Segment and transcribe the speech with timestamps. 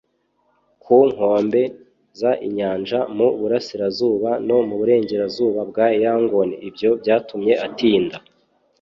[0.83, 1.61] ku nkombe
[2.19, 8.17] z inyanja mu burasirazuba no mu burengerazuba bwa Yangon Ibyo byatumye atinda